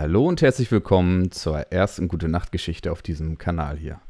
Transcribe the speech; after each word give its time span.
Hallo 0.00 0.28
und 0.28 0.42
herzlich 0.42 0.70
willkommen 0.70 1.32
zur 1.32 1.58
ersten 1.72 2.06
Gute 2.06 2.28
Nacht 2.28 2.52
Geschichte 2.52 2.92
auf 2.92 3.02
diesem 3.02 3.36
Kanal 3.36 3.76
hier. 3.76 4.00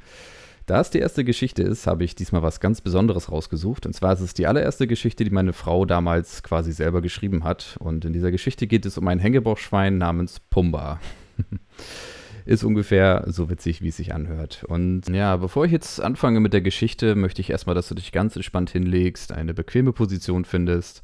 Da 0.66 0.82
es 0.82 0.90
die 0.90 0.98
erste 0.98 1.24
Geschichte 1.24 1.62
ist, 1.62 1.86
habe 1.86 2.04
ich 2.04 2.14
diesmal 2.14 2.42
was 2.42 2.60
ganz 2.60 2.82
Besonderes 2.82 3.32
rausgesucht. 3.32 3.86
Und 3.86 3.94
zwar 3.94 4.12
ist 4.12 4.20
es 4.20 4.34
die 4.34 4.46
allererste 4.46 4.86
Geschichte, 4.86 5.24
die 5.24 5.30
meine 5.30 5.54
Frau 5.54 5.86
damals 5.86 6.42
quasi 6.42 6.72
selber 6.72 7.00
geschrieben 7.00 7.42
hat. 7.42 7.78
Und 7.80 8.04
in 8.04 8.12
dieser 8.12 8.30
Geschichte 8.30 8.66
geht 8.66 8.84
es 8.84 8.98
um 8.98 9.08
ein 9.08 9.18
Hängebauchschwein 9.18 9.96
namens 9.96 10.40
Pumba. 10.40 11.00
ist 12.44 12.64
ungefähr 12.64 13.24
so 13.26 13.48
witzig, 13.48 13.80
wie 13.80 13.88
es 13.88 13.96
sich 13.96 14.12
anhört. 14.12 14.64
Und 14.64 15.08
ja, 15.08 15.38
bevor 15.38 15.64
ich 15.64 15.72
jetzt 15.72 16.02
anfange 16.02 16.40
mit 16.40 16.52
der 16.52 16.60
Geschichte, 16.60 17.14
möchte 17.14 17.40
ich 17.40 17.48
erstmal, 17.48 17.74
dass 17.74 17.88
du 17.88 17.94
dich 17.94 18.12
ganz 18.12 18.36
entspannt 18.36 18.68
hinlegst, 18.68 19.32
eine 19.32 19.54
bequeme 19.54 19.94
Position 19.94 20.44
findest 20.44 21.00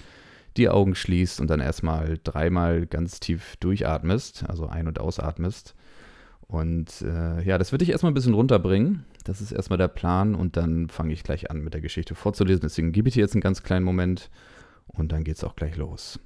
die 0.57 0.69
Augen 0.69 0.95
schließt 0.95 1.41
und 1.41 1.49
dann 1.49 1.61
erstmal 1.61 2.19
dreimal 2.23 2.87
ganz 2.87 3.21
tief 3.21 3.57
durchatmest, 3.57 4.45
also 4.49 4.67
ein- 4.67 4.89
und 4.89 5.01
ausatmest. 5.01 5.75
Und 6.47 7.03
äh, 7.03 7.43
ja, 7.43 7.59
das 7.59 7.73
würde 7.73 7.85
ich 7.85 7.91
erstmal 7.91 8.13
ein 8.13 8.15
bisschen 8.15 8.35
runterbringen. 8.35 9.05
Das 9.25 9.41
ist 9.41 9.53
erstmal 9.53 9.79
der 9.79 9.89
Plan 9.89 10.35
und 10.35 10.57
dann 10.57 10.89
fange 10.89 11.13
ich 11.13 11.25
gleich 11.25 11.51
an 11.51 11.61
mit 11.61 11.75
der 11.75 11.81
Geschichte 11.81 12.15
vorzulesen. 12.15 12.63
Deswegen 12.63 12.93
gebe 12.93 13.09
ich 13.09 13.15
dir 13.15 13.21
jetzt 13.21 13.35
einen 13.35 13.41
ganz 13.41 13.63
kleinen 13.63 13.85
Moment 13.85 14.31
und 14.87 15.13
dann 15.13 15.25
geht 15.25 15.37
es 15.37 15.45
auch 15.45 15.57
gleich 15.57 15.77
los. 15.77 16.21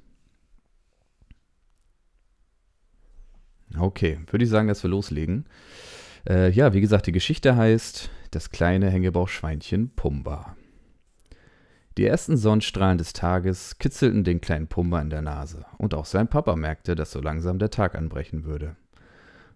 Okay, 3.79 4.18
würde 4.30 4.45
ich 4.45 4.51
sagen, 4.51 4.68
dass 4.68 4.82
wir 4.82 4.90
loslegen. 4.90 5.46
Äh, 6.29 6.51
ja, 6.51 6.73
wie 6.73 6.80
gesagt, 6.80 7.06
die 7.06 7.12
Geschichte 7.12 7.56
heißt 7.56 8.10
Das 8.30 8.51
kleine 8.51 8.90
Hängebauchschweinchen 8.90 9.90
Pumba. 9.95 10.56
Die 11.98 12.07
ersten 12.07 12.37
Sonnenstrahlen 12.37 12.97
des 12.97 13.12
Tages 13.12 13.77
kitzelten 13.79 14.23
den 14.23 14.41
kleinen 14.41 14.69
Pumba 14.69 15.01
in 15.01 15.11
der 15.11 15.20
Nase, 15.20 15.66
und 15.79 15.95
auch 15.95 16.05
sein 16.05 16.29
Papa 16.29 16.55
merkte, 16.55 16.95
dass 16.95 17.11
so 17.11 17.21
langsam 17.21 17.59
der 17.59 17.71
Tag 17.71 17.97
anbrechen 17.97 18.45
würde. 18.45 18.77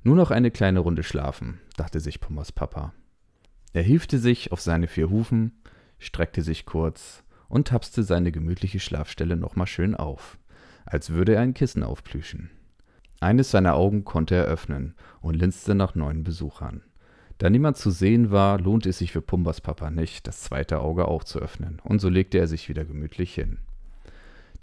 Nur 0.03 0.17
noch 0.17 0.33
eine 0.33 0.51
kleine 0.51 0.81
Runde 0.81 1.05
schlafen, 1.05 1.61
dachte 1.77 2.01
sich 2.01 2.19
Pumbas 2.19 2.51
Papa. 2.51 2.95
Er 3.73 3.85
hiefte 3.85 4.19
sich 4.19 4.51
auf 4.51 4.61
seine 4.61 4.89
vier 4.89 5.09
Hufen, 5.09 5.63
streckte 6.01 6.43
sich 6.43 6.67
kurz 6.67 7.23
und 7.47 7.69
tapste 7.69 8.03
seine 8.03 8.33
gemütliche 8.33 8.81
Schlafstelle 8.81 9.37
nochmal 9.37 9.69
schön 9.69 9.95
auf, 9.95 10.37
als 10.85 11.11
würde 11.11 11.37
er 11.37 11.43
ein 11.43 11.55
Kissen 11.55 11.85
aufplüschen. 11.85 12.51
Eines 13.21 13.53
seiner 13.53 13.75
Augen 13.75 14.05
konnte 14.05 14.35
er 14.35 14.47
öffnen 14.47 14.97
und 15.21 15.37
linste 15.37 15.77
nach 15.77 15.95
neuen 15.95 16.25
Besuchern. 16.25 16.83
Da 17.43 17.51
niemand 17.51 17.77
zu 17.77 17.91
sehen 17.91 18.31
war, 18.31 18.61
lohnte 18.61 18.91
es 18.91 18.99
sich 18.99 19.11
für 19.11 19.21
Pumbas 19.21 19.61
Papa 19.61 19.91
nicht, 19.91 20.29
das 20.29 20.43
zweite 20.43 20.79
Auge 20.79 21.09
auch 21.09 21.25
zu 21.25 21.41
öffnen, 21.41 21.81
und 21.83 22.01
so 22.01 22.09
legte 22.09 22.39
er 22.39 22.47
sich 22.47 22.69
wieder 22.69 22.85
gemütlich 22.85 23.35
hin. 23.35 23.59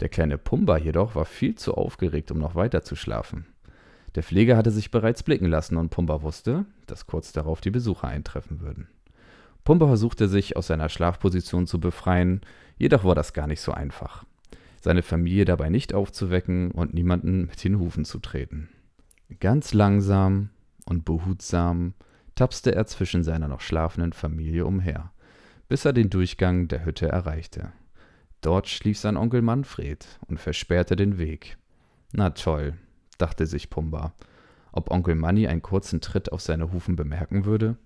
Der 0.00 0.08
kleine 0.08 0.38
Pumba 0.38 0.78
jedoch 0.78 1.14
war 1.14 1.26
viel 1.26 1.56
zu 1.56 1.74
aufgeregt, 1.74 2.30
um 2.30 2.38
noch 2.38 2.54
weiter 2.54 2.82
zu 2.82 2.96
schlafen. 2.96 3.44
Der 4.14 4.22
Pfleger 4.22 4.56
hatte 4.56 4.70
sich 4.70 4.90
bereits 4.90 5.22
blicken 5.22 5.44
lassen 5.44 5.76
und 5.76 5.90
Pumba 5.90 6.22
wusste, 6.22 6.64
dass 6.86 7.06
kurz 7.06 7.32
darauf 7.32 7.60
die 7.60 7.70
Besucher 7.70 8.08
eintreffen 8.08 8.62
würden. 8.62 8.88
Pumba 9.62 9.86
versuchte 9.86 10.26
sich 10.26 10.56
aus 10.56 10.68
seiner 10.68 10.88
Schlafposition 10.88 11.66
zu 11.66 11.80
befreien, 11.80 12.40
jedoch 12.78 13.04
war 13.04 13.14
das 13.14 13.34
gar 13.34 13.46
nicht 13.46 13.60
so 13.60 13.72
einfach. 13.72 14.24
Seine 14.80 15.02
Familie 15.02 15.44
dabei 15.44 15.68
nicht 15.68 15.92
aufzuwecken 15.92 16.70
und 16.70 16.94
niemanden 16.94 17.42
mit 17.42 17.62
den 17.62 17.78
Hufen 17.78 18.06
zu 18.06 18.20
treten. 18.20 18.70
Ganz 19.38 19.74
langsam 19.74 20.48
und 20.86 21.04
behutsam 21.04 21.92
tapste 22.40 22.74
er 22.74 22.86
zwischen 22.86 23.22
seiner 23.22 23.48
noch 23.48 23.60
schlafenden 23.60 24.14
Familie 24.14 24.64
umher, 24.64 25.12
bis 25.68 25.84
er 25.84 25.92
den 25.92 26.08
Durchgang 26.08 26.68
der 26.68 26.86
Hütte 26.86 27.06
erreichte. 27.06 27.70
Dort 28.40 28.66
schlief 28.66 28.98
sein 28.98 29.18
Onkel 29.18 29.42
Manfred 29.42 30.18
und 30.26 30.40
versperrte 30.40 30.96
den 30.96 31.18
Weg. 31.18 31.58
Na 32.12 32.30
toll, 32.30 32.78
dachte 33.18 33.44
sich 33.44 33.68
Pumba, 33.68 34.14
ob 34.72 34.90
Onkel 34.90 35.16
Manni 35.16 35.48
einen 35.48 35.60
kurzen 35.60 36.00
Tritt 36.00 36.32
auf 36.32 36.40
seine 36.40 36.72
Hufen 36.72 36.96
bemerken 36.96 37.44
würde. 37.44 37.76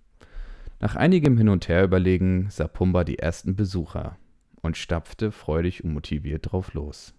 Nach 0.78 0.94
einigem 0.94 1.36
Hin 1.36 1.48
und 1.48 1.66
Her 1.66 1.82
überlegen 1.82 2.46
sah 2.48 2.68
Pumba 2.68 3.02
die 3.02 3.18
ersten 3.18 3.56
Besucher 3.56 4.18
und 4.62 4.76
stapfte 4.76 5.32
freudig 5.32 5.82
und 5.82 5.92
motiviert 5.94 6.52
drauf 6.52 6.74
los, 6.74 7.12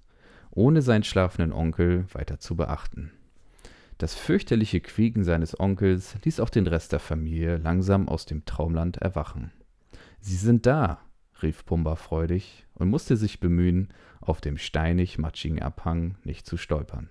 ohne 0.51 0.81
seinen 0.81 1.03
schlafenden 1.03 1.51
Onkel 1.51 2.05
weiter 2.13 2.39
zu 2.39 2.55
beachten. 2.55 3.11
Das 3.97 4.13
fürchterliche 4.13 4.81
Quieken 4.81 5.23
seines 5.23 5.57
Onkels 5.57 6.17
ließ 6.23 6.41
auch 6.41 6.49
den 6.49 6.67
Rest 6.67 6.91
der 6.91 6.99
Familie 6.99 7.57
langsam 7.57 8.09
aus 8.09 8.25
dem 8.25 8.43
Traumland 8.45 8.97
erwachen. 8.97 9.51
Sie 10.19 10.35
sind 10.35 10.65
da, 10.65 10.99
rief 11.41 11.65
Pumba 11.65 11.95
freudig 11.95 12.65
und 12.73 12.89
musste 12.89 13.15
sich 13.15 13.39
bemühen, 13.39 13.89
auf 14.19 14.41
dem 14.41 14.57
steinig-matschigen 14.57 15.61
Abhang 15.61 16.17
nicht 16.23 16.45
zu 16.45 16.57
stolpern. 16.57 17.09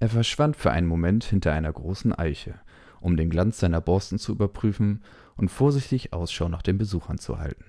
Er 0.00 0.08
verschwand 0.08 0.56
für 0.56 0.72
einen 0.72 0.86
Moment 0.86 1.24
hinter 1.24 1.52
einer 1.52 1.72
großen 1.72 2.12
Eiche, 2.12 2.60
um 3.00 3.16
den 3.16 3.30
Glanz 3.30 3.58
seiner 3.58 3.80
Borsten 3.80 4.18
zu 4.18 4.32
überprüfen 4.32 5.02
und 5.36 5.48
vorsichtig 5.48 6.12
Ausschau 6.12 6.48
nach 6.48 6.62
den 6.62 6.76
Besuchern 6.76 7.18
zu 7.18 7.38
halten. 7.38 7.64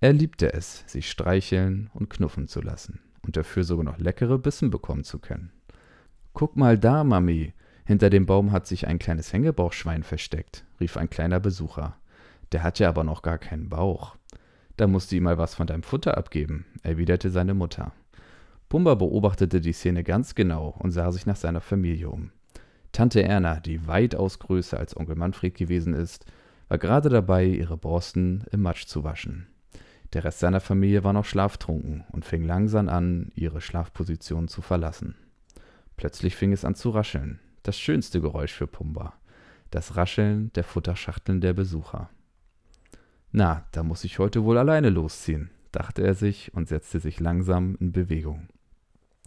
Er 0.00 0.12
liebte 0.12 0.52
es, 0.52 0.84
sich 0.86 1.08
streicheln 1.08 1.90
und 1.94 2.10
knuffen 2.10 2.48
zu 2.48 2.60
lassen 2.60 3.00
und 3.22 3.36
dafür 3.36 3.64
sogar 3.64 3.84
noch 3.84 3.98
leckere 3.98 4.38
Bissen 4.38 4.70
bekommen 4.70 5.04
zu 5.04 5.18
können. 5.18 5.52
Guck 6.34 6.56
mal 6.56 6.76
da, 6.76 7.04
Mami. 7.04 7.52
Hinter 7.86 8.10
dem 8.10 8.26
Baum 8.26 8.50
hat 8.50 8.66
sich 8.66 8.88
ein 8.88 8.98
kleines 8.98 9.32
Hängebauchschwein 9.32 10.02
versteckt, 10.02 10.64
rief 10.80 10.96
ein 10.96 11.08
kleiner 11.08 11.38
Besucher. 11.38 11.96
Der 12.50 12.64
hat 12.64 12.80
ja 12.80 12.88
aber 12.88 13.04
noch 13.04 13.22
gar 13.22 13.38
keinen 13.38 13.68
Bauch. 13.68 14.16
Da 14.76 14.88
musst 14.88 15.12
du 15.12 15.16
ihm 15.16 15.22
mal 15.22 15.38
was 15.38 15.54
von 15.54 15.68
deinem 15.68 15.84
Futter 15.84 16.18
abgeben, 16.18 16.66
erwiderte 16.82 17.30
seine 17.30 17.54
Mutter. 17.54 17.92
Pumba 18.68 18.96
beobachtete 18.96 19.60
die 19.60 19.72
Szene 19.72 20.02
ganz 20.02 20.34
genau 20.34 20.74
und 20.80 20.90
sah 20.90 21.12
sich 21.12 21.24
nach 21.24 21.36
seiner 21.36 21.60
Familie 21.60 22.08
um. 22.08 22.32
Tante 22.90 23.22
Erna, 23.22 23.60
die 23.60 23.86
weitaus 23.86 24.40
größer 24.40 24.76
als 24.76 24.96
Onkel 24.96 25.14
Manfred 25.14 25.54
gewesen 25.54 25.94
ist, 25.94 26.26
war 26.66 26.78
gerade 26.78 27.10
dabei, 27.10 27.44
ihre 27.44 27.76
Borsten 27.76 28.42
im 28.50 28.62
Matsch 28.62 28.86
zu 28.86 29.04
waschen. 29.04 29.46
Der 30.12 30.24
Rest 30.24 30.40
seiner 30.40 30.60
Familie 30.60 31.04
war 31.04 31.12
noch 31.12 31.24
schlaftrunken 31.26 32.04
und 32.10 32.24
fing 32.24 32.42
langsam 32.42 32.88
an, 32.88 33.30
ihre 33.36 33.60
Schlafposition 33.60 34.48
zu 34.48 34.62
verlassen. 34.62 35.14
Plötzlich 35.96 36.36
fing 36.36 36.52
es 36.52 36.64
an 36.64 36.74
zu 36.74 36.90
rascheln. 36.90 37.40
Das 37.62 37.78
schönste 37.78 38.20
Geräusch 38.20 38.52
für 38.52 38.66
Pumba. 38.66 39.14
Das 39.70 39.96
Rascheln 39.96 40.52
der 40.54 40.64
Futterschachteln 40.64 41.40
der 41.40 41.52
Besucher. 41.52 42.10
Na, 43.32 43.66
da 43.72 43.82
muss 43.82 44.04
ich 44.04 44.18
heute 44.18 44.44
wohl 44.44 44.58
alleine 44.58 44.90
losziehen, 44.90 45.50
dachte 45.72 46.02
er 46.02 46.14
sich 46.14 46.54
und 46.54 46.68
setzte 46.68 47.00
sich 47.00 47.18
langsam 47.18 47.76
in 47.80 47.90
Bewegung. 47.90 48.48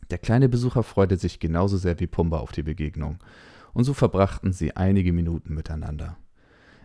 Der 0.10 0.18
kleine 0.18 0.48
Besucher 0.48 0.84
freute 0.84 1.18
sich 1.18 1.40
genauso 1.40 1.76
sehr 1.76 2.00
wie 2.00 2.08
Pumba 2.08 2.40
auf 2.40 2.54
die 2.54 2.64
Begegnung, 2.64 3.20
und 3.74 3.84
so 3.84 3.94
verbrachten 3.94 4.54
sie 4.54 4.76
einige 4.76 5.12
Minuten 5.12 5.54
miteinander. 5.54 6.18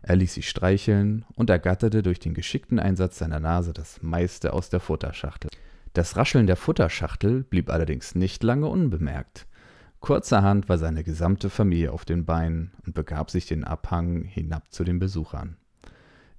Er 0.02 0.16
ließ 0.16 0.34
sie 0.34 0.42
streicheln 0.42 1.24
und 1.36 1.48
ergatterte 1.48 2.02
durch 2.02 2.18
den 2.18 2.34
geschickten 2.34 2.80
Einsatz 2.80 3.18
seiner 3.18 3.38
Nase 3.38 3.72
das 3.72 4.02
meiste 4.02 4.52
aus 4.52 4.68
der 4.68 4.80
Futterschachtel. 4.80 5.48
Das 5.92 6.16
Rascheln 6.16 6.48
der 6.48 6.56
Futterschachtel 6.56 7.44
blieb 7.44 7.70
allerdings 7.70 8.16
nicht 8.16 8.42
lange 8.42 8.66
unbemerkt. 8.66 9.46
Kurzerhand 10.02 10.68
war 10.68 10.78
seine 10.78 11.04
gesamte 11.04 11.48
Familie 11.48 11.92
auf 11.92 12.04
den 12.04 12.24
Beinen 12.24 12.72
und 12.84 12.92
begab 12.92 13.30
sich 13.30 13.46
den 13.46 13.62
Abhang 13.62 14.24
hinab 14.24 14.72
zu 14.72 14.82
den 14.82 14.98
Besuchern. 14.98 15.56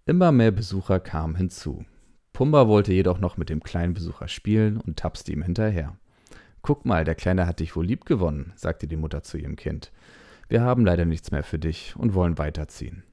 Immer 0.05 0.33
mehr 0.33 0.51
Besucher 0.51 0.99
kamen 0.99 1.35
hinzu. 1.35 1.85
Pumba 2.33 2.67
wollte 2.67 2.91
jedoch 2.91 3.19
noch 3.19 3.37
mit 3.37 3.47
dem 3.47 3.63
kleinen 3.63 3.93
Besucher 3.93 4.27
spielen 4.27 4.75
und 4.75 4.99
tapste 4.99 5.31
ihm 5.31 5.41
hinterher. 5.43 5.95
Guck 6.61 6.83
mal, 6.83 7.05
der 7.05 7.15
Kleine 7.15 7.47
hat 7.47 7.61
dich 7.61 7.73
wohl 7.77 7.85
lieb 7.85 8.03
gewonnen, 8.03 8.51
sagte 8.57 8.85
die 8.85 8.97
Mutter 8.97 9.23
zu 9.23 9.37
ihrem 9.37 9.55
Kind. 9.55 9.93
Wir 10.49 10.61
haben 10.61 10.83
leider 10.83 11.05
nichts 11.05 11.31
mehr 11.31 11.43
für 11.43 11.57
dich 11.57 11.95
und 11.95 12.13
wollen 12.13 12.37
weiterziehen. 12.37 13.03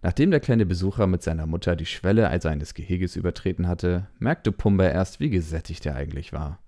Nachdem 0.00 0.30
der 0.30 0.40
kleine 0.40 0.64
Besucher 0.64 1.06
mit 1.06 1.22
seiner 1.22 1.44
Mutter 1.44 1.76
die 1.76 1.84
Schwelle 1.84 2.34
seines 2.40 2.72
Geheges 2.72 3.14
übertreten 3.14 3.68
hatte, 3.68 4.06
merkte 4.20 4.52
Pumba 4.52 4.86
erst, 4.86 5.20
wie 5.20 5.28
gesättigt 5.28 5.84
er 5.84 5.96
eigentlich 5.96 6.32
war. 6.32 6.60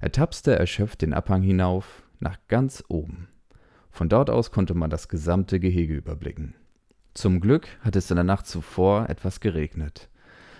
Er 0.00 0.12
tapste 0.12 0.56
erschöpft 0.56 1.02
den 1.02 1.12
Abhang 1.12 1.42
hinauf, 1.42 2.04
nach 2.20 2.38
ganz 2.48 2.84
oben. 2.88 3.28
Von 3.90 4.08
dort 4.08 4.30
aus 4.30 4.52
konnte 4.52 4.74
man 4.74 4.90
das 4.90 5.08
gesamte 5.08 5.58
Gehege 5.58 5.94
überblicken. 5.94 6.54
Zum 7.14 7.40
Glück 7.40 7.68
hatte 7.80 7.98
es 7.98 8.10
in 8.10 8.16
der 8.16 8.24
Nacht 8.24 8.46
zuvor 8.46 9.08
etwas 9.08 9.40
geregnet. 9.40 10.08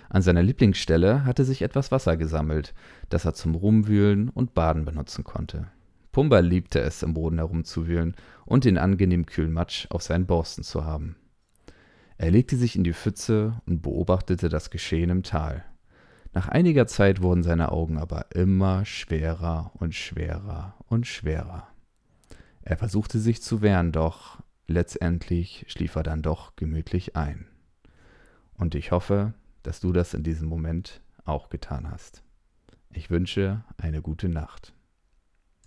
An 0.09 0.21
seiner 0.21 0.43
Lieblingsstelle 0.43 1.23
hatte 1.23 1.45
sich 1.45 1.61
etwas 1.61 1.91
Wasser 1.91 2.17
gesammelt, 2.17 2.73
das 3.09 3.23
er 3.23 3.33
zum 3.33 3.55
Rumwühlen 3.55 4.27
und 4.27 4.53
Baden 4.53 4.83
benutzen 4.83 5.23
konnte. 5.23 5.67
Pumba 6.11 6.39
liebte 6.39 6.81
es, 6.81 7.03
im 7.03 7.13
Boden 7.13 7.37
herumzuwühlen 7.37 8.15
und 8.45 8.65
den 8.65 8.77
angenehm 8.77 9.25
kühlen 9.25 9.53
Matsch 9.53 9.87
auf 9.89 10.01
seinen 10.01 10.25
Borsten 10.25 10.65
zu 10.65 10.83
haben. 10.83 11.15
Er 12.17 12.31
legte 12.31 12.57
sich 12.57 12.75
in 12.75 12.83
die 12.83 12.93
Pfütze 12.93 13.61
und 13.65 13.81
beobachtete 13.81 14.49
das 14.49 14.69
Geschehen 14.69 15.09
im 15.09 15.23
Tal. 15.23 15.63
Nach 16.33 16.49
einiger 16.49 16.87
Zeit 16.87 17.21
wurden 17.21 17.43
seine 17.43 17.71
Augen 17.71 17.97
aber 17.97 18.25
immer 18.35 18.83
schwerer 18.85 19.71
und 19.75 19.95
schwerer 19.95 20.75
und 20.91 21.07
schwerer. 21.07 21.67
Er 22.63 22.77
versuchte 22.77 23.19
sich 23.19 23.41
zu 23.41 23.61
wehren, 23.61 23.91
doch 23.91 24.43
letztendlich 24.67 25.65
schlief 25.67 25.95
er 25.95 26.03
dann 26.03 26.21
doch 26.21 26.55
gemütlich 26.55 27.15
ein. 27.15 27.47
Und 28.53 28.75
ich 28.75 28.91
hoffe, 28.91 29.33
dass 29.63 29.79
du 29.79 29.93
das 29.93 30.13
in 30.13 30.23
diesem 30.23 30.47
Moment 30.47 31.01
auch 31.25 31.49
getan 31.49 31.89
hast. 31.89 32.23
Ich 32.89 33.09
wünsche 33.09 33.63
eine 33.77 34.01
gute 34.01 34.27
Nacht. 34.27 34.73